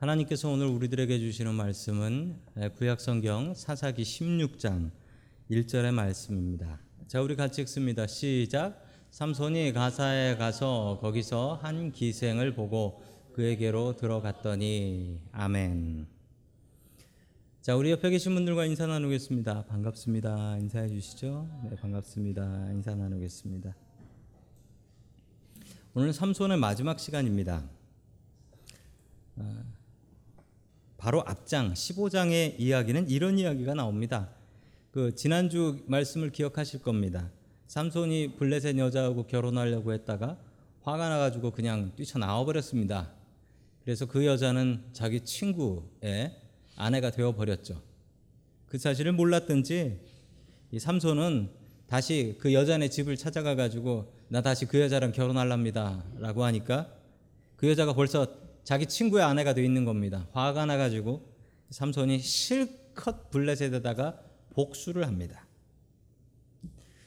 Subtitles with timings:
[0.00, 2.40] 하나님께서 오늘 우리들에게 주시는 말씀은
[2.78, 4.90] 구약성경 사사기 16장
[5.50, 6.80] 1절의 말씀입니다.
[7.06, 8.06] 자, 우리 같이 읽습니다.
[8.06, 8.82] 시작.
[9.10, 13.02] 삼손이 가사에 가서 거기서 한 기생을 보고
[13.34, 16.06] 그에게로 들어갔더니 아멘.
[17.60, 19.66] 자, 우리 옆에 계신 분들과 인사 나누겠습니다.
[19.66, 20.56] 반갑습니다.
[20.60, 21.46] 인사해 주시죠.
[21.68, 22.70] 네, 반갑습니다.
[22.72, 23.76] 인사 나누겠습니다.
[25.92, 27.68] 오늘 삼손의 마지막 시간입니다.
[31.00, 34.28] 아, 바로 앞장 15장의 이야기는 이런 이야기가 나옵니다.
[34.92, 37.30] 그 지난주 말씀을 기억하실 겁니다.
[37.68, 40.36] 삼손이 블레셋 여자하고 결혼하려고 했다가
[40.82, 43.10] 화가 나가지고 그냥 뛰쳐나와 버렸습니다.
[43.82, 46.36] 그래서 그 여자는 자기 친구의
[46.76, 47.80] 아내가 되어 버렸죠.
[48.66, 49.98] 그 사실을 몰랐든지
[50.72, 51.48] 이 삼손은
[51.88, 56.92] 다시 그 여자네 집을 찾아가 가지고 나 다시 그 여자랑 결혼할랍니다라고 하니까
[57.56, 60.26] 그 여자가 벌써 자기 친구의 아내가 되어 있는 겁니다.
[60.32, 61.28] 화가 나가지고
[61.70, 64.20] 삼손이 실컷 블레셋에다가
[64.54, 65.46] 복수를 합니다.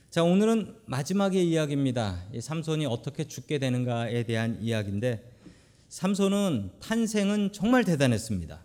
[0.10, 2.24] 자 오늘은 마지막의 이야기입니다.
[2.40, 5.32] 삼손이 어떻게 죽게 되는가에 대한 이야기인데
[5.90, 8.64] 삼손은 탄생은 정말 대단했습니다.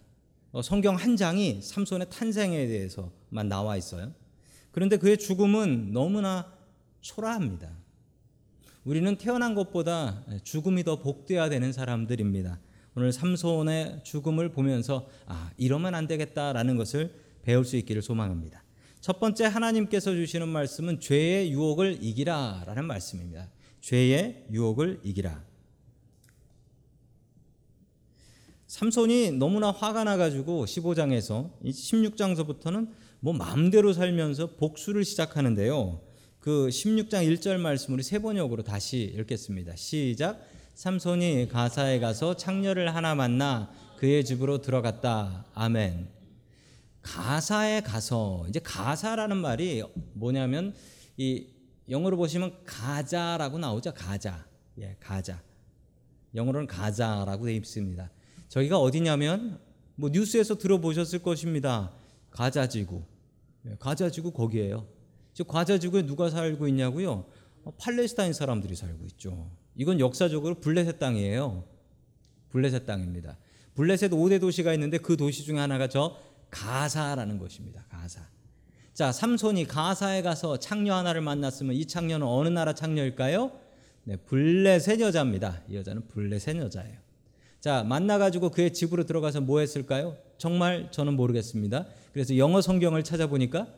[0.52, 4.12] 어, 성경 한 장이 삼손의 탄생에 대해서만 나와 있어요.
[4.73, 6.52] 그런데 그의 죽음은 너무나
[7.00, 7.70] 초라합니다.
[8.84, 12.58] 우리는 태어난 것보다 죽음이 더 복되어야 되는 사람들입니다.
[12.99, 18.65] 오늘 삼손의 죽음을 보면서 아, 이러면 안 되겠다라는 것을 배울 수 있기를 소망합니다.
[19.01, 23.51] 첫 번째 하나님께서 주시는 말씀은 죄의 유혹을 이기라라는 말씀입니다.
[23.83, 25.45] 죄의 유혹을 이기라.
[28.67, 36.01] 삼손이 너무나 화가 나가지고 15장에서 16장서부터는 뭐 마음대로 살면서 복수를 시작하는데요.
[36.41, 39.77] 그 16장 1절 말씀으로 세 번역으로 다시 읽겠습니다.
[39.77, 40.58] 시작.
[40.79, 45.45] 삼손이 가사에 가서 창녀를 하나 만나 그의 집으로 들어갔다.
[45.52, 46.08] 아멘.
[47.02, 49.83] 가사에 가서 이제 가사라는 말이
[50.13, 50.73] 뭐냐면
[51.17, 51.48] 이
[51.91, 53.92] 영어로 보시면 가자라고 나오죠.
[53.92, 54.47] 가자.
[54.79, 55.42] 예, 가자.
[56.36, 58.08] 영어로는 가자라고 되어 있습니다.
[58.48, 59.58] 저희가 어디냐면
[59.97, 61.91] 뭐 뉴스에서 들어보셨을 것입니다.
[62.31, 63.02] 가자지구.
[63.67, 64.86] 예, 가자지구 거기에요.
[65.35, 67.25] 즉 가자지구에 누가 살고 있냐고요?
[67.64, 69.51] 어, 팔레스타인 사람들이 살고 있죠.
[69.78, 71.64] 이건 역사적으로 블레셋 땅이에요.
[72.50, 73.39] 블레셋 땅입니다.
[73.74, 76.16] 블레셋 5대 도시가 있는데 그 도시 중에 하나가 저
[76.50, 77.84] 가사라는 것입니다.
[77.89, 78.20] 가사.
[78.92, 83.52] 자, 삼손이 가사에 가서 창녀 하나를 만났으면 이 창녀는 어느 나라 창녀일까요?
[84.02, 85.62] 네, 블레셋 여자입니다.
[85.68, 86.98] 이 여자는 블레셋 여자예요.
[87.60, 90.16] 자, 만나가지고 그의 집으로 들어가서 뭐 했을까요?
[90.39, 91.86] 정말 저는 모르겠습니다.
[92.12, 93.68] 그래서 영어 성경을 찾아보니까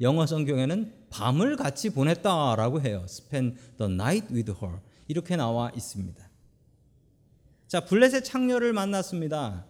[0.00, 3.02] 영어 성경에는 밤을 같이 보냈다라고 해요.
[3.04, 4.78] Spend the night with her.
[5.10, 6.30] 이렇게 나와 있습니다.
[7.66, 9.66] 자, 블레셋 창녀를 만났습니다.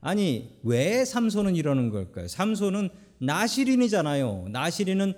[0.00, 2.28] 아니, 왜 삼손은 이러는 걸까요?
[2.28, 2.88] 삼손은
[3.18, 4.46] 나시린이잖아요.
[4.50, 5.12] 나시린은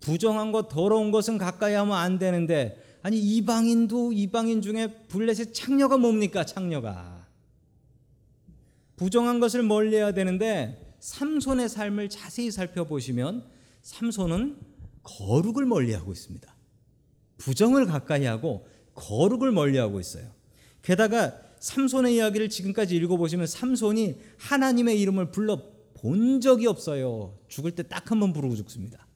[0.00, 6.44] 부정한 것, 더러운 것은 가까이 하면 안 되는데, 아니, 이방인도 이방인 중에 블레셋 창녀가 뭡니까?
[6.44, 7.24] 창녀가.
[8.96, 13.44] 부정한 것을 멀리 해야 되는데, 삼손의 삶을 자세히 살펴보시면,
[13.82, 14.58] 삼손은
[15.04, 16.52] 거룩을 멀리 하고 있습니다.
[17.42, 20.30] 부정을 가까이 하고 거룩을 멀리하고 있어요.
[20.82, 25.60] 게다가 삼손의 이야기를 지금까지 읽어보시면 삼손이 하나님의 이름을 불러
[25.94, 27.36] 본 적이 없어요.
[27.48, 29.06] 죽을 때 딱 한 번 부르고 죽습니다.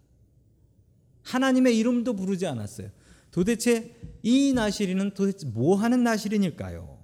[1.23, 2.91] 하나님의 이름도 부르지 않았어요.
[3.31, 6.97] 도대체 이 나시리는 도대체 뭐 하는 나시린일까요?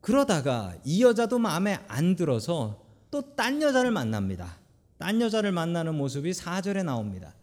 [0.00, 4.58] 그러다가 이 여자도 마음에 안 들어서 또 딴 여자를 만납니다.
[4.98, 7.34] 딴 여자를 만나는 모습이 4절에 나옵니다.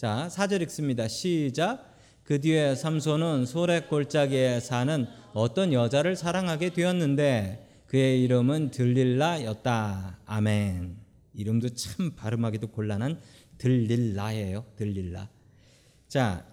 [0.00, 1.08] 자, 4절 읽습니다.
[1.08, 1.94] 시작.
[2.22, 10.20] 그 뒤에 삼손은 소래 골짜기에 사는 어떤 여자를 사랑하게 되었는데 그의 이름은 들릴라였다.
[10.24, 10.96] 아멘.
[11.34, 13.20] 이름도 참 발음하기도 곤란한
[13.58, 14.64] 들릴라예요.
[14.76, 15.28] 들릴라.
[16.08, 16.46] 자,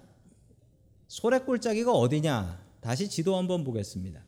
[1.07, 2.61] 소렉 골짜기가 어디냐?
[2.81, 4.25] 다시 지도 한번 보겠습니다.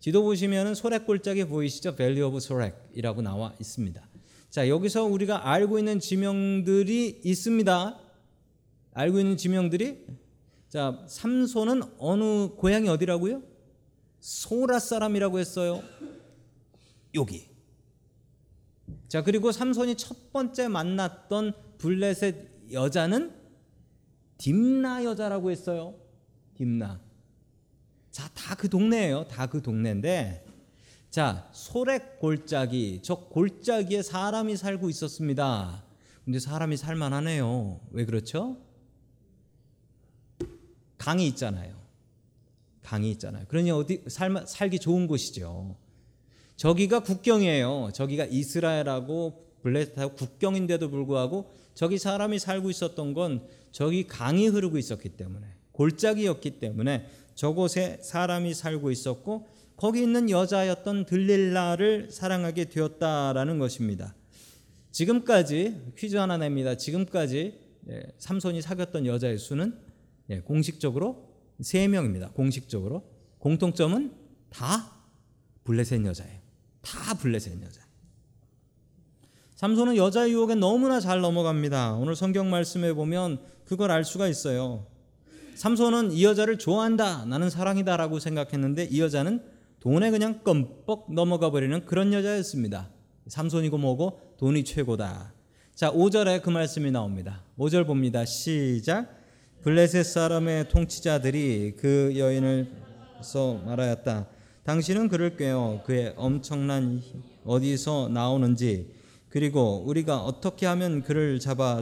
[0.00, 1.94] 지도 보시면은 소렉 골짜기 보이시죠?
[1.94, 4.04] Valley of Sorek이라고 나와 있습니다.
[4.50, 8.07] 자, 여기서 우리가 알고 있는 지명들이 있습니다.
[8.98, 10.04] 알고 있는 지명들이
[10.68, 13.42] 자, 삼손은 어느 고향이 어디라고요?
[14.18, 15.82] 소라 사람이라고 했어요.
[17.14, 17.48] 여기.
[19.06, 23.32] 자, 그리고 삼손이 첫 번째 만났던 블레셋 여자는
[24.36, 25.94] 딥나 여자라고 했어요.
[26.56, 27.00] 딥나.
[28.10, 29.28] 자, 다 그 동네예요.
[29.28, 30.44] 다 그 동네인데
[31.08, 33.00] 자, 소렉 골짜기.
[33.02, 35.84] 저 골짜기에 사람이 살고 있었습니다.
[36.24, 37.80] 근데 사람이 살만하네요.
[37.92, 38.58] 왜 그렇죠?
[41.08, 41.74] 강이 있잖아요.
[42.82, 43.46] 강이 있잖아요.
[43.48, 45.74] 그러니 어디 살, 살기 좋은 곳이죠.
[46.56, 47.92] 저기가 국경이에요.
[47.94, 55.46] 저기가 이스라엘하고 블레셋하고 국경인데도 불구하고 저기 사람이 살고 있었던 건 저기 강이 흐르고 있었기 때문에
[55.72, 64.14] 골짜기였기 때문에 저곳에 사람이 살고 있었고 거기 있는 여자였던 들릴라를 사랑하게 되었다라는 것입니다.
[64.90, 66.76] 지금까지 퀴즈 하나 냅니다.
[66.76, 67.58] 지금까지
[67.88, 69.87] 예, 삼손이 사귀었던 여자의 수는
[70.30, 71.28] 예, 공식적으로
[71.60, 72.30] 세 명입니다.
[72.30, 73.04] 공식적으로
[73.38, 74.12] 공통점은
[74.50, 74.92] 다
[75.64, 76.38] 블레셋 여자예요.
[76.82, 77.82] 다 블레셋 여자.
[79.56, 81.94] 삼손은 여자 유혹에 너무나 잘 넘어갑니다.
[81.94, 84.86] 오늘 성경 말씀에 보면 그걸 알 수가 있어요.
[85.56, 87.24] 삼손은 이 여자를 좋아한다.
[87.24, 89.42] 나는 사랑이다라고 생각했는데 이 여자는
[89.80, 92.90] 돈에 그냥 껌뻑 넘어가 버리는 그런 여자였습니다.
[93.26, 95.32] 삼손이고 뭐고 돈이 최고다.
[95.74, 97.42] 자, 5절에 그 말씀이 나옵니다.
[97.58, 98.24] 5절 봅니다.
[98.24, 99.17] 시작.
[99.62, 102.70] 블레셋 사람의 통치자들이 그 여인을
[103.22, 104.28] 써 말하였다.
[104.64, 108.92] 당신은 그를 꿰어 그의 엄청난 힘 어디서 나오는지
[109.28, 111.80] 그리고 우리가 어떻게 하면 그를 잡아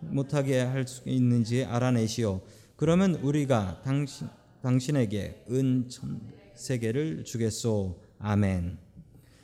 [0.00, 2.40] 못하게 할 수 있는지 알아내시오.
[2.76, 4.28] 그러면 우리가 당신
[4.62, 6.20] 당신에게 은 천
[6.54, 7.98] 세계를 주겠소.
[8.18, 8.76] 아멘.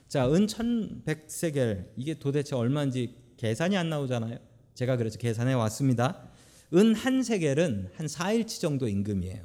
[0.08, 4.38] 자, 은 천백 세겔 이게 도대체 얼마인지 계산이 안 나오잖아요.
[4.74, 6.28] 제가 그래서 계산해 왔습니다.
[6.74, 9.44] 은 한 세겔은 한 4일치 정도 임금이에요.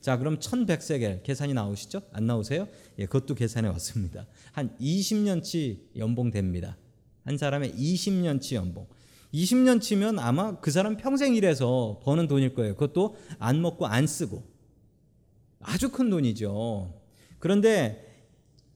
[0.00, 2.02] 자, 그럼 1100세겔 계산이 나오시죠?
[2.12, 2.68] 안 나오세요?
[2.98, 4.26] 예, 그것도 계산해 왔습니다.
[4.52, 6.76] 한 20년치 연봉 됩니다.
[7.24, 8.86] 한 사람의 20년치 연봉.
[9.34, 12.74] 20년치면 아마 그 사람 평생 일해서 버는 돈일 거예요.
[12.74, 14.42] 그것도 안 먹고 안 쓰고.
[15.60, 16.94] 아주 큰 돈이죠.
[17.38, 18.04] 그런데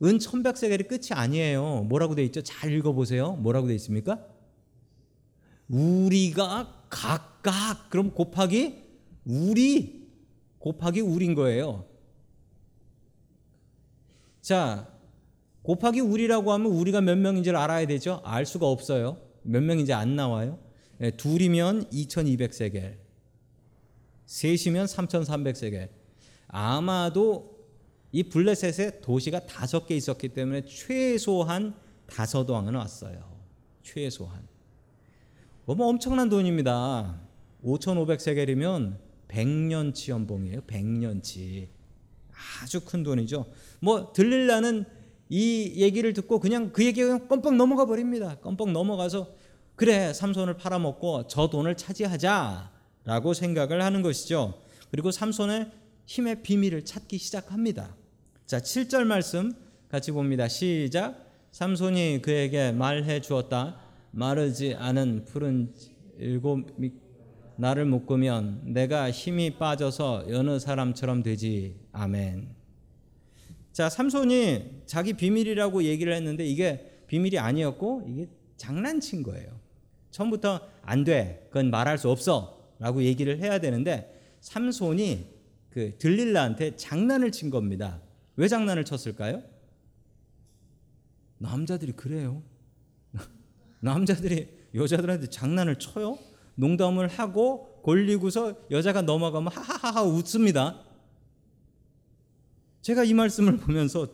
[0.02, 1.84] 은 1100세겔이 끝이 아니에요.
[1.88, 2.42] 뭐라고 돼 있죠?
[2.42, 3.32] 잘 읽어 보세요.
[3.36, 4.26] 뭐라고 돼 있습니까?
[5.68, 8.82] 우리가 각 각 그럼 곱하기
[9.24, 10.08] 우리
[10.58, 11.84] 곱하기 우린 거예요.
[14.40, 14.88] 자,
[15.62, 18.20] 곱하기 우리라고 하면 우리가 몇 명인지를 알아야 되죠?
[18.24, 19.18] 알 수가 없어요.
[19.42, 20.58] 몇 명인지 안 나와요.
[20.98, 22.96] 네, 둘이면 2200세겔.
[24.26, 25.88] 셋이면 3300세겔.
[26.48, 27.52] 아마도
[28.12, 31.74] 이 블레셋에 도시가 다섯 개 있었기 때문에 최소한
[32.06, 33.32] 다섯 왕은 왔어요.
[33.82, 34.46] 최소한.
[35.64, 37.20] 뭐, 뭐 엄청난 돈입니다.
[37.64, 38.96] 5,500세겔이면
[39.28, 40.62] 100년치 연봉이에요.
[40.62, 41.68] 100년치.
[42.62, 43.46] 아주 큰 돈이죠.
[43.80, 44.84] 뭐 들릴라는
[45.28, 48.36] 이 얘기를 듣고 그냥 그 얘기가 그냥 껌뻑 넘어가 버립니다.
[48.40, 49.30] 껌뻑 넘어가서
[49.76, 54.60] 그래 삼손을 팔아먹고 저 돈을 차지하자라고 생각을 하는 것이죠.
[54.90, 55.70] 그리고 삼손의
[56.06, 57.96] 힘의 비밀을 찾기 시작합니다.
[58.44, 59.52] 자, 7절 말씀
[59.88, 60.48] 같이 봅니다.
[60.48, 61.30] 시작.
[61.52, 63.78] 삼손이 그에게 말해 주었다.
[64.10, 65.72] 마르지 않은 푸른
[66.18, 66.66] 일곱
[67.56, 71.80] 나를 묶으면 내가 힘이 빠져서 여느 사람처럼 되지.
[71.92, 72.54] 아멘.
[73.72, 79.60] 자, 삼손이 자기 비밀이라고 얘기를 했는데 이게 비밀이 아니었고 이게 장난친 거예요.
[80.10, 81.46] 처음부터 안 돼.
[81.48, 82.74] 그건 말할 수 없어.
[82.78, 85.26] 라고 얘기를 해야 되는데 삼손이
[85.70, 88.02] 그 들릴라한테 장난을 친 겁니다.
[88.36, 89.42] 왜 장난을 쳤을까요?
[91.38, 92.42] 남자들이 그래요.
[93.80, 96.18] 남자들이 여자들한테 장난을 쳐요?
[96.54, 100.80] 농담을 하고 골리고서 여자가 넘어가면 하하하하 웃습니다.
[102.80, 104.08] 제가 이 말씀을 보면서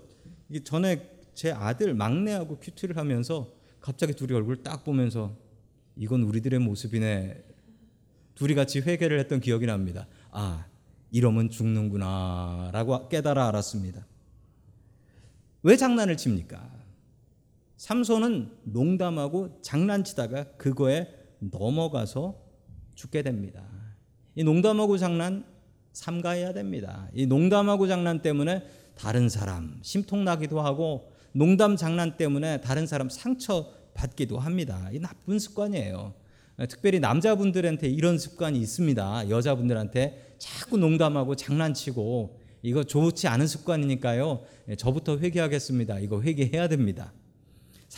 [0.64, 5.36] 전에 제 아들 막내하고 큐티를 하면서 갑자기 둘이 얼굴 딱 보면서
[5.96, 7.44] 이건 우리들의 모습이네.
[8.34, 10.06] 둘이 같이 회개를 했던 기억이 납니다.
[10.30, 10.66] 아,
[11.10, 14.06] 이러면 죽는구나 라고 깨달아 알았습니다.
[15.62, 16.70] 왜 장난을 칩니까?
[17.76, 22.36] 삼손은 농담하고 장난치다가 그거에 넘어가서
[22.94, 23.62] 죽게 됩니다.
[24.34, 25.44] 이 농담하고 장난
[25.92, 27.08] 삼가해야 됩니다.
[27.12, 28.64] 이 농담하고 장난 때문에
[28.94, 34.88] 다른 사람 심통나기도 하고 농담 장난 때문에 다른 사람 상처 받기도 합니다.
[34.92, 36.14] 이 나쁜 습관이에요.
[36.68, 39.28] 특별히 남자분들한테 이런 습관이 있습니다.
[39.28, 44.42] 여자분들한테 자꾸 농담하고 장난치고 이거 좋지 않은 습관이니까요.
[44.76, 46.00] 저부터 회개하겠습니다.
[46.00, 47.12] 이거 회개해야 됩니다.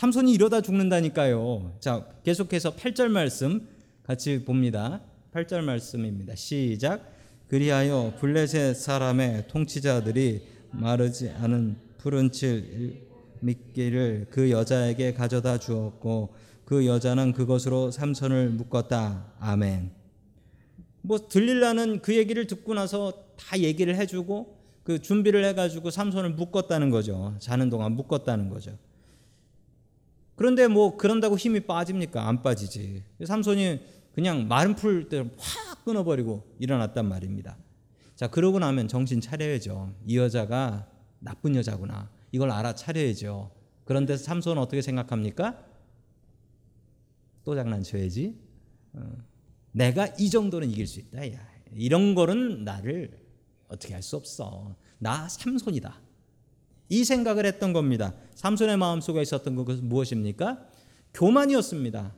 [0.01, 1.75] 삼손이 이러다 죽는다니까요.
[1.79, 3.67] 자, 계속해서 8절 말씀
[4.01, 4.99] 같이 봅니다.
[5.31, 6.33] 8절 말씀입니다.
[6.33, 7.05] 시작.
[7.47, 10.41] 그리하여 블레셋 사람의 통치자들이
[10.71, 13.05] 마르지 않은 푸른 칠
[13.41, 16.33] 미끼를 그 여자에게 가져다 주었고
[16.65, 19.33] 그 여자는 그것으로 삼손을 묶었다.
[19.39, 19.91] 아멘.
[21.03, 27.35] 뭐 들릴라는 그 얘기를 듣고 나서 다 얘기를 해주고 그 준비를 해가지고 삼손을 묶었다는 거죠.
[27.37, 28.75] 자는 동안 묶었다는 거죠.
[30.41, 32.27] 그런데 뭐 그런다고 힘이 빠집니까?
[32.27, 33.03] 안 빠지지.
[33.23, 33.79] 삼손이
[34.15, 37.59] 그냥 마른 풀때확 끊어버리고 일어났단 말입니다.
[38.15, 39.93] 자, 그러고 나면 정신 차려야죠.
[40.07, 42.09] 이 여자가 나쁜 여자구나.
[42.31, 43.51] 이걸 알아차려야죠.
[43.85, 45.63] 그런데 삼손은 어떻게 생각합니까?
[47.43, 48.35] 또 장난쳐야지.
[48.93, 49.11] 어,
[49.73, 51.31] 내가 이 정도는 이길 수 있다.
[51.33, 51.39] 야,
[51.75, 53.11] 이런 거는 나를
[53.67, 54.75] 어떻게 할 수 없어.
[54.97, 56.01] 나 삼손이다.
[56.91, 58.13] 이 생각을 했던 겁니다.
[58.35, 60.67] 삼손의 마음속에 있었던 것은 무엇입니까?
[61.13, 62.13] 교만이었습니다.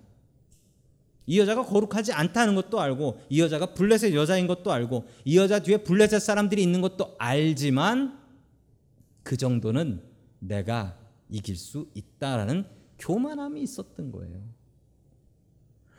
[1.28, 5.78] 이 여자가 거룩하지 않다는 것도 알고 이 여자가 블레셋 여자인 것도 알고 이 여자 뒤에
[5.78, 8.20] 블레셋 사람들이 있는 것도 알지만
[9.22, 10.02] 그 정도는
[10.40, 10.98] 내가
[11.30, 12.66] 이길 수 있다라는
[12.98, 14.42] 교만함이 있었던 거예요.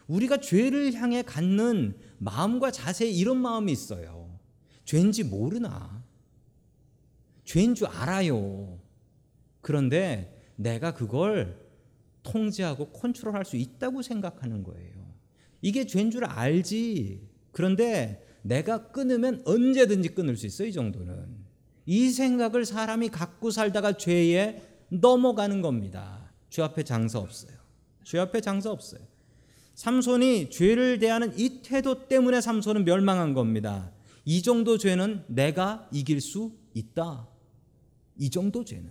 [0.08, 4.36] 우리가 죄를 향해 갖는 마음과 자세에 이런 마음이 있어요.
[4.84, 6.03] 죄인지 모르나?
[7.44, 8.78] 죄인 줄 알아요.
[9.60, 11.58] 그런데 내가 그걸
[12.22, 15.14] 통제하고 컨트롤할 수 있다고 생각하는 거예요.
[15.62, 17.28] 이게 죄인 줄 알지.
[17.52, 21.44] 그런데 내가 끊으면 언제든지 끊을 수 있어 이 정도는.
[21.86, 26.32] 이 생각을 사람이 갖고 살다가 죄에 넘어가는 겁니다.
[26.50, 27.56] 죄 앞에 장사 없어요.
[28.04, 29.00] 죄 앞에 장사 없어요.
[29.74, 33.90] 삼손이 죄를 대하는 이 태도 때문에 삼손은 멸망한 겁니다.
[34.24, 37.26] 이 정도 죄는 내가 이길 수 있다.
[38.18, 38.90] 이 정도 죄는.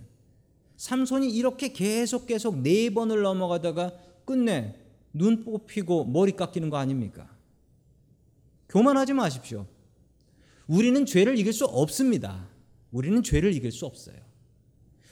[0.76, 3.92] 삼손이 이렇게 계속 계속 네 번을 넘어가다가
[4.24, 4.74] 끝내
[5.12, 7.30] 눈 뽑히고 머리 깎이는 거 아닙니까?
[8.68, 9.66] 교만하지 마십시오.
[10.66, 12.48] 우리는 죄를 이길 수 없습니다.
[12.90, 14.16] 우리는 죄를 이길 수 없어요.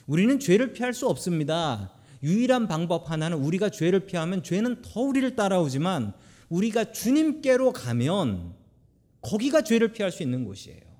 [0.05, 1.93] 우리는 죄를 피할 수 없습니다.
[2.21, 6.13] 유일한 방법 하나는 우리가 죄를 피하면 죄는 더 우리를 따라오지만
[6.49, 8.53] 우리가 주님께로 가면
[9.21, 10.92] 거기가 죄를 피할 수 있는 곳이에요.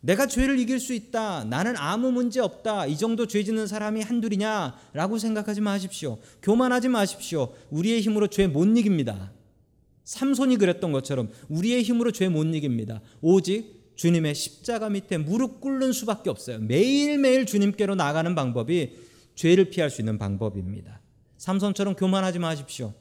[0.00, 1.44] 내가 죄를 이길 수 있다.
[1.44, 2.86] 나는 아무 문제 없다.
[2.86, 4.76] 이 정도 죄 짓는 사람이 한둘이냐?
[4.94, 6.18] 라고 생각하지 마십시오.
[6.42, 7.52] 교만하지 마십시오.
[7.70, 9.32] 우리의 힘으로 죄 못 이깁니다.
[10.04, 13.02] 삼손이 그랬던 것처럼 우리의 힘으로 죄 못 이깁니다.
[13.20, 16.58] 오직 주님의 십자가 밑에 무릎 꿇는 수밖에 없어요.
[16.60, 18.96] 매일매일 주님께로 나가는 방법이
[19.34, 21.00] 죄를 피할 수 있는 방법입니다.
[21.36, 22.94] 삼손처럼 교만하지 마십시오.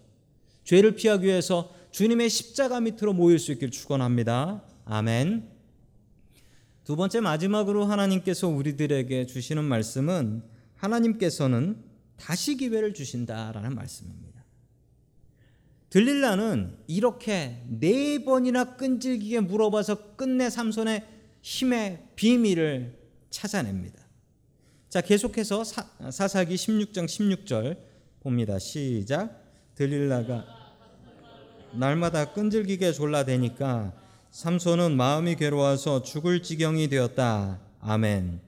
[0.65, 4.63] 죄를 피하기 위해서 주님의 십자가 밑으로 모일 수 있길 축원합니다.
[4.83, 5.58] 아멘.
[6.89, 10.41] 두 번째 마지막으로 하나님께서 우리들에게 주시는 말씀은
[10.75, 11.83] 하나님께서는
[12.17, 14.43] 다시 기회를 주신다라는 말씀입니다.
[15.91, 21.05] 들릴라는 이렇게 네 번이나 끈질기게 물어봐서 끝내 삼손의
[21.43, 22.97] 힘의 비밀을
[23.29, 24.03] 찾아냅니다.
[24.89, 27.77] 자, 계속해서 사, 사기 16장 16절
[28.19, 28.57] 봅니다.
[28.57, 29.43] 시작.
[29.75, 30.43] 들릴라가
[31.71, 37.59] 날마다 끈질기게 졸라대니까 삼손은 마음이 괴로워서 죽을 지경이 되었다.
[37.81, 38.39] 아멘.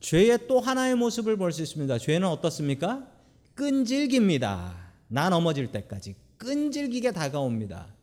[0.00, 1.98] 죄의 또 하나의 모습을 볼 수 있습니다.
[1.98, 3.06] 죄는 어떻습니까?
[3.54, 4.92] 끈질깁니다.
[5.08, 7.94] 나 넘어질 때까지 끈질기게 다가옵니다.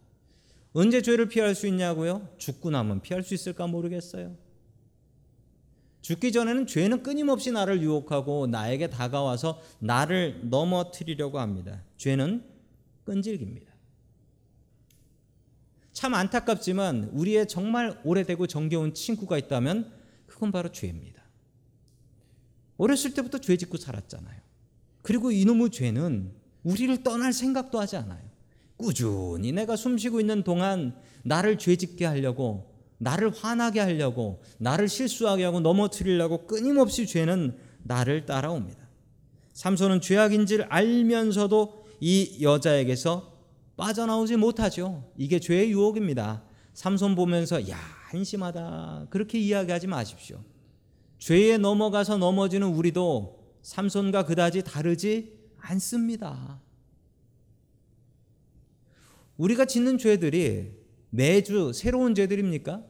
[0.74, 2.28] 언제 죄를 피할 수 있냐고요?
[2.38, 4.36] 죽고 나면 피할 수 있을까 모르겠어요.
[6.02, 11.84] 죽기 전에는 죄는 끊임없이 나를 유혹하고 나에게 다가와서 나를 넘어뜨리려고 합니다.
[11.98, 12.44] 죄는
[13.04, 13.69] 끈질깁니다.
[16.00, 19.92] 참 안타깝지만 우리의 정말 오래되고 정겨운 친구가 있다면
[20.28, 21.22] 그건 바로 죄입니다.
[22.78, 24.40] 어렸을 때부터 죄 짓고 살았잖아요.
[25.02, 26.32] 그리고 이놈의 죄는
[26.64, 28.22] 우리를 떠날 생각도 하지 않아요.
[28.78, 35.44] 꾸준히 내가 숨 쉬고 있는 동안 나를 죄 짓게 하려고 나를 화나게 하려고 나를 실수하게
[35.44, 38.88] 하고 넘어뜨리려고 끊임없이 죄는 나를 따라옵니다.
[39.52, 43.29] 삼손은 죄악인 줄 알면서도 이 여자에게서
[43.80, 45.10] 빠져나오지 못하죠.
[45.18, 46.44] 이게 죄의 유혹입니다.
[46.74, 50.44] 삼손 보면서 야 한심하다 그렇게 이야기하지 마십시오.
[51.18, 56.62] 죄에 넘어가서 넘어지는 우리도 삼손과 그다지 다르지 않습니다.
[59.38, 60.74] 우리가 짓는 죄들이
[61.10, 62.84] 매주 새로운 죄들입니까?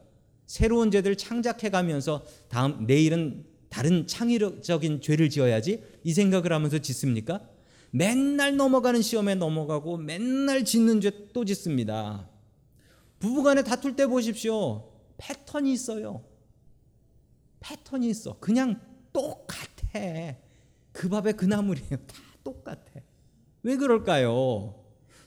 [0.46, 7.48] 새로운 죄들 창작해 가면서 다음 내일은 다른 창의적인 죄를 지어야지 이 생각을 하면서 짓습니까?
[7.90, 12.28] 맨날 넘어가는 시험에 넘어가고 맨날 짓는 죄 또 짓습니다.
[13.18, 14.90] 부부간에 다툴 때 보십시오.
[15.18, 16.24] 패턴이 있어요.
[17.60, 18.38] 패턴이 있어.
[18.40, 18.80] 그냥
[19.12, 20.36] 똑같아.
[20.92, 21.96] 그 밥에 그 나물이에요.
[22.06, 22.82] 다 똑같아.
[23.62, 24.74] 왜 그럴까요?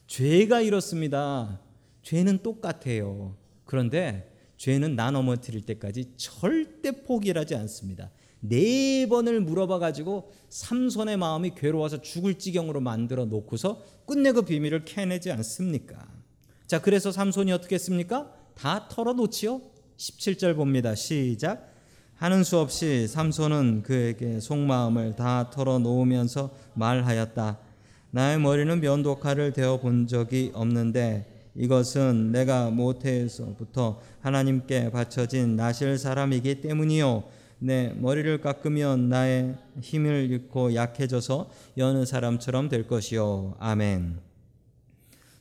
[0.08, 1.62] 죄가 이렇습니다.
[2.02, 3.38] 죄는 똑같아요.
[3.66, 8.12] 그런데 죄는 나 넘어뜨릴 때까지 절대 포기하지 않습니다.
[8.46, 15.32] 네 번을 물어봐 가지고 삼손의 마음이 괴로워서 죽을 지경으로 만들어 놓고서 끝내 그 비밀을 캐내지
[15.32, 16.06] 않습니까?
[16.68, 18.34] 자, 그래서 삼손이 어떻게 했습니까?
[18.54, 19.62] 다 털어놓지요.
[19.96, 20.94] 17절 봅니다.
[20.94, 21.72] 시작.
[22.16, 27.60] 하는 수 없이 삼손은 그에게 속마음을 다 털어놓으면서 말하였다.
[28.12, 37.24] 나의 머리는 면도칼을 대어 본 적이 없는데 이것은 내가 모태에서부터 하나님께 바쳐진 나실 사람이기 때문이요.
[37.64, 43.56] 내 머리를 깎으면 나의 힘을 잃고 약해져서 여느 사람처럼 될 것이요.
[43.58, 44.20] 아멘.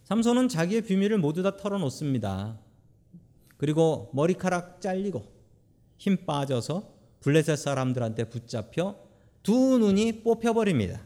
[0.05, 2.61] 삼손은 자기의 비밀을 모두 다 털어놓습니다.
[3.57, 5.25] 그리고 머리카락 잘리고
[5.97, 8.97] 힘 빠져서 블레셋 사람들한테 붙잡혀
[9.43, 11.05] 두 눈이 뽑혀버립니다.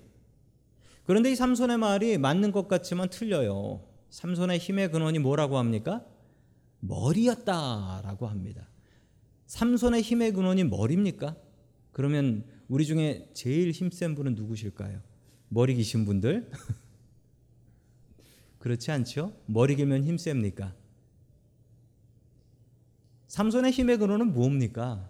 [1.04, 3.80] 그런데 이 삼손의 말이 맞는 것 같지만 틀려요.
[4.10, 6.04] 삼손의 힘의 근원이 뭐라고 합니까?
[6.80, 8.68] 머리였다라고 합니다.
[9.46, 11.36] 삼손의 힘의 근원이 머리입니까?
[11.92, 15.00] 그러면 우리 중에 제일 힘센 분은 누구실까요?
[15.48, 16.50] 머리 기신 분들?
[18.58, 19.32] 그렇지 않죠?
[19.46, 20.74] 머리 길면 힘셉니까?
[23.28, 25.08] 삼손의 힘의 근원은 뭡니까?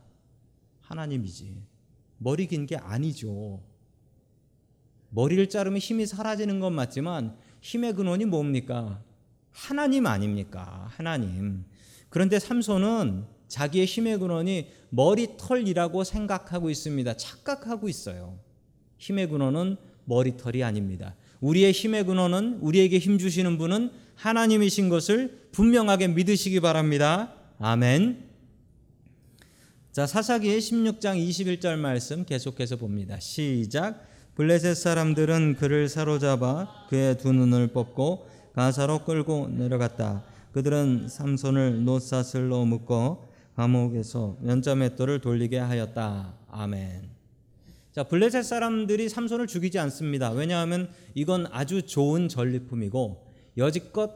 [0.81, 1.63] 하나님이지.
[2.19, 3.63] 머리 긴 게 아니죠.
[5.11, 9.03] 머리를 자르면 힘이 사라지는 건 맞지만 힘의 근원이 뭡니까?
[9.51, 10.89] 하나님 아닙니까?
[10.91, 11.65] 하나님.
[12.11, 17.17] 그런데 삼손은 자기의 힘의 근원이 머리털이라고 생각하고 있습니다.
[17.17, 18.39] 착각하고 있어요.
[18.99, 21.15] 힘의 근원은 머리털이 아닙니다.
[21.41, 27.35] 우리의 힘의 근원은 우리에게 힘 주시는 분은 하나님이신 것을 분명하게 믿으시기 바랍니다.
[27.59, 28.25] 아멘.
[29.93, 33.19] 자, 사사기의 16장 21절 말씀 계속해서 봅니다.
[33.21, 34.07] 시작.
[34.35, 40.25] 블레셋 사람들은 그를 사로잡아 그의 두 눈을 뽑고 가사로 끌고 내려갔다.
[40.53, 43.27] 그들은 삼손을 노사슬로 묶어
[43.57, 46.35] 감옥에서 면자맷돌을 돌리게 하였다.
[46.51, 47.09] 아멘.
[47.91, 50.31] 자, 블레셋 사람들이 삼손을 죽이지 않습니다.
[50.31, 54.13] 왜냐하면 이건 아주 좋은 전리품이고 여지껏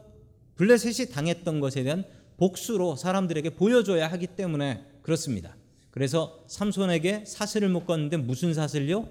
[0.55, 2.05] 블레셋이 당했던 것에 대한
[2.37, 5.55] 복수로 사람들에게 보여줘야 하기 때문에 그렇습니다.
[5.89, 9.09] 그래서 삼손에게 사슬을 묶었는데 무슨 사슬요?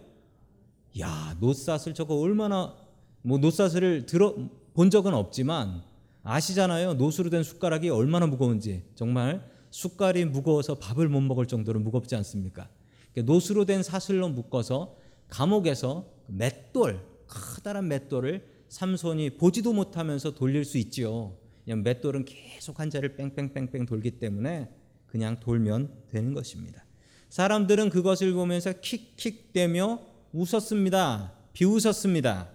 [1.00, 2.76] 야, 노사슬 저거 얼마나
[3.22, 4.36] 뭐 노사슬을 들어
[4.74, 5.82] 본 적은 없지만
[6.22, 6.94] 아시잖아요.
[6.94, 8.84] 노수로 된 숟가락이 얼마나 무거운지.
[8.94, 12.68] 정말 숟갈이 무거워서 밥을 못 먹을 정도로 무겁지 않습니까?
[13.16, 14.96] 노수로 된 사슬로 묶어서
[15.28, 21.36] 감옥에서 맷돌, 커다란 맷돌을 삼손이 보지도 못하면서 돌릴 수 있지요.
[21.64, 24.70] 그냥 맷돌은 계속 한 자리를 뺑뺑뺑뺑 돌기 때문에
[25.06, 26.84] 그냥 돌면 되는 것입니다.
[27.28, 30.00] 사람들은 그것을 보면서 킥킥대며
[30.32, 31.32] 웃었습니다.
[31.52, 32.50] 비웃었습니다.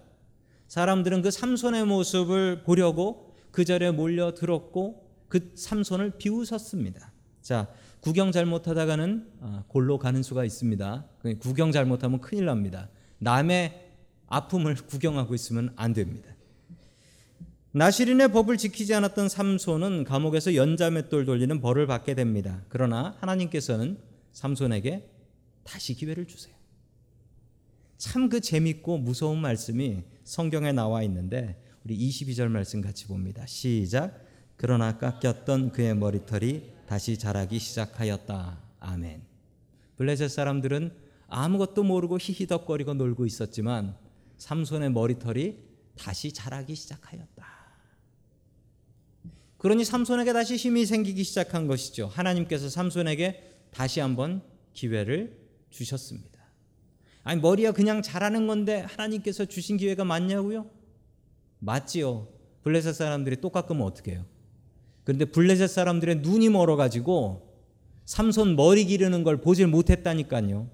[0.68, 7.12] 사람들은 그 삼손의 모습을 보려고 그 자리에 몰려들었고 그 삼손을 비웃었습니다.
[7.42, 7.68] 자,
[8.00, 11.06] 구경 잘못하다가는 아, 골로 가는 수가 있습니다.
[11.40, 12.88] 구경 잘못하면 큰일 납니다.
[13.18, 13.92] 남의
[14.28, 16.34] 아픔을 구경하고 있으면 안 됩니다.
[17.72, 22.62] 나시린의 법을 지키지 않았던 삼손은 감옥에서 연자맷돌 돌리는 벌을 받게 됩니다.
[22.68, 23.98] 그러나 하나님께서는
[24.32, 25.10] 삼손에게
[25.62, 26.54] 다시 기회를 주세요.
[27.98, 33.46] 참 그 재밌고 무서운 말씀이 성경에 나와 있는데 우리 22절 말씀 같이 봅니다.
[33.46, 34.24] 시작.
[34.56, 38.58] 그러나 깎였던 그의 머리털이 다시 자라기 시작하였다.
[38.80, 39.22] 아멘.
[39.96, 40.92] 블레셋 사람들은
[41.28, 43.96] 아무것도 모르고 히히덕거리고 놀고 있었지만
[44.38, 45.58] 삼손의 머리털이
[45.98, 47.56] 다시 자라기 시작하였다.
[49.58, 52.06] 그러니 삼손에게 다시 힘이 생기기 시작한 것이죠.
[52.06, 54.42] 하나님께서 삼손에게 다시 한번
[54.74, 55.38] 기회를
[55.70, 56.36] 주셨습니다.
[57.24, 60.70] 아니 머리가 그냥 자라는 건데 하나님께서 주신 기회가 맞냐고요?
[61.58, 62.28] 맞지요.
[62.62, 64.24] 블레셋 사람들이 똑 깎으면 어떻게 해요?
[65.06, 67.54] 그런데 블레셋 사람들의 눈이 멀어 가지고
[68.06, 70.68] 삼손 머리 기르는 걸 보질 못했다니까요.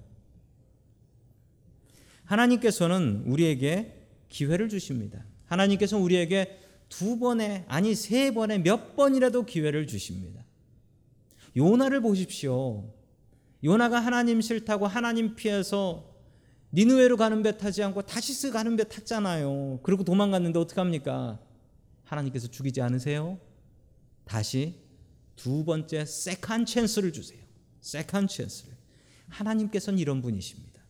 [2.25, 5.23] 하나님께서는 우리에게 기회를 주십니다.
[5.45, 10.43] 하나님께서는 우리에게 두 번에 아니 세 번에 몇 번이라도 기회를 주십니다.
[11.55, 12.91] 요나를 보십시오.
[13.63, 16.11] 요나가 하나님 싫다고 하나님 피해서
[16.73, 19.81] 니누웨로 가는 배 타지 않고 다시스 가는 배 탔잖아요.
[19.83, 21.39] 그리고 도망갔는데 어떡합니까?
[22.05, 23.39] 하나님께서 죽이지 않으세요?
[24.25, 24.75] 다시
[25.37, 27.41] 두 번째 second chance를 주세요.
[27.81, 28.73] second chance를.
[29.29, 30.81] 하나님께서는 이런 분이십니다.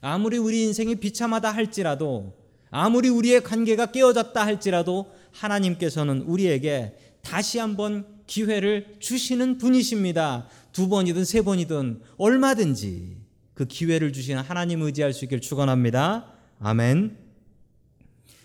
[0.00, 2.36] 아무리 우리 인생이 비참하다 할지라도
[2.70, 10.48] 아무리 우리의 관계가 깨어졌다 할지라도 하나님께서는 우리에게 다시 한번 기회를 주시는 분이십니다.
[10.72, 13.16] 두 번이든 세 번이든 얼마든지
[13.54, 16.32] 그 기회를 주시는 하나님 의지할 수 있길 축원합니다.
[16.58, 17.16] 아멘.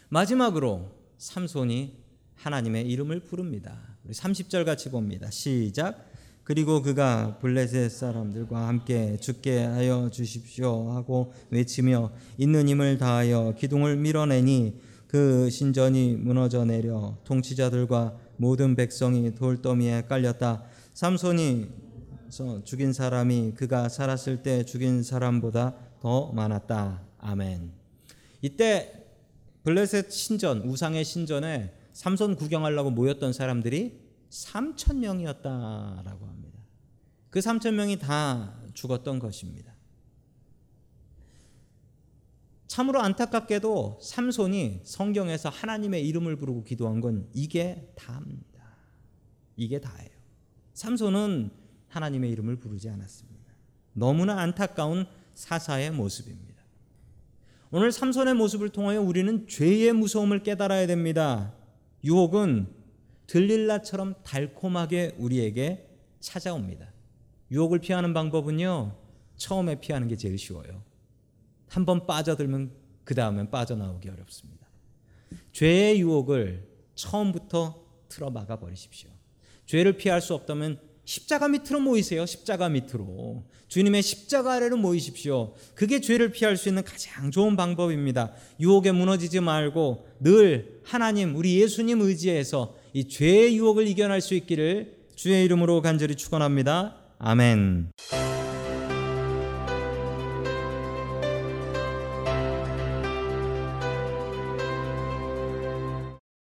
[0.09, 1.97] 마지막으로 삼손이
[2.35, 3.90] 하나님의 이름을 부릅니다.
[4.11, 5.31] 우리 30절 같이 봅니다.
[5.31, 6.05] 시작.
[6.43, 14.81] 그리고 그가 블레셋 사람들과 함께 죽게 하여 주십시오 하고 외치며 있는 힘을 다하여 기둥을 밀어내니
[15.07, 20.65] 그 신전이 무너져 내려 통치자들과 모든 백성이 돌더미에 깔렸다.
[20.93, 21.69] 삼손이
[22.65, 27.01] 죽인 사람이 그가 살았을 때 죽인 사람보다 더 많았다.
[27.19, 27.71] 아멘.
[28.41, 28.91] 이때
[29.63, 36.59] 블레셋 신전 우상의 신전에 삼손 구경하려고 모였던 사람들이 3천 명이었다라고 합니다.
[37.29, 39.75] 그 3천 명이 다 죽었던 것입니다.
[42.65, 48.63] 참으로 안타깝게도 삼손이 성경에서 하나님의 이름을 부르고 기도한 건 이게 다입니다.
[49.55, 50.09] 이게 다예요.
[50.73, 51.51] 삼손은
[51.87, 53.51] 하나님의 이름을 부르지 않았습니다.
[53.93, 56.63] 너무나 안타까운 사사의 모습입니다.
[57.69, 61.60] 오늘 삼손의 모습을 통하여 우리는 죄의 무서움을 깨달아야 됩니다.
[62.03, 62.67] 유혹은
[63.27, 65.87] 들릴라처럼 달콤하게 우리에게
[66.19, 66.91] 찾아옵니다.
[67.51, 68.97] 유혹을 피하는 방법은요.
[69.37, 70.83] 처음에 피하는 게 제일 쉬워요.
[71.67, 72.71] 한 번 빠져들면
[73.03, 74.67] 그 다음엔 빠져나오기 어렵습니다.
[75.53, 79.09] 죄의 유혹을 처음부터 틀어 막아 버리십시오.
[79.65, 82.25] 죄를 피할 수 없다면 십자가 밑으로 모이세요.
[82.25, 83.43] 십자가 밑으로.
[83.67, 85.53] 주님의 십자가 아래로 모이십시오.
[85.75, 88.33] 그게 죄를 피할 수 있는 가장 좋은 방법입니다.
[88.59, 95.45] 유혹에 무너지지 말고 늘 하나님, 우리 예수님 의지해서 이 죄의 유혹을 이겨낼 수 있기를 주의
[95.45, 96.97] 이름으로 간절히 축원합니다.
[97.17, 97.91] 아멘.